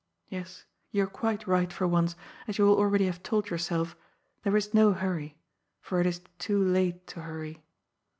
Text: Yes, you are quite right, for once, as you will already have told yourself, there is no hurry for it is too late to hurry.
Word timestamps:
Yes, 0.29 0.65
you 0.89 1.03
are 1.03 1.05
quite 1.05 1.45
right, 1.45 1.71
for 1.71 1.87
once, 1.87 2.15
as 2.47 2.57
you 2.57 2.65
will 2.65 2.75
already 2.79 3.05
have 3.05 3.21
told 3.21 3.51
yourself, 3.51 3.95
there 4.41 4.57
is 4.57 4.73
no 4.73 4.93
hurry 4.93 5.37
for 5.79 5.99
it 6.01 6.07
is 6.07 6.21
too 6.39 6.59
late 6.63 7.05
to 7.05 7.21
hurry. 7.21 7.61